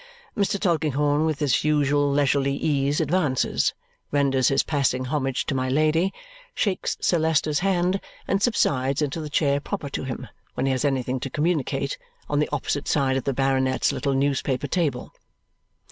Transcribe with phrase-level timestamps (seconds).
[0.35, 0.59] Mr.
[0.59, 3.71] Tulkinghorn with his usual leisurely ease advances,
[4.11, 6.11] renders his passing homage to my Lady,
[6.55, 10.83] shakes Sir Leicester's hand, and subsides into the chair proper to him when he has
[10.85, 15.13] anything to communicate, on the opposite side of the Baronet's little newspaper table.